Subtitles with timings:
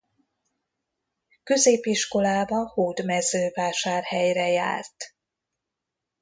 [1.43, 5.15] Középiskolába Hódmezővásárhelyre járt.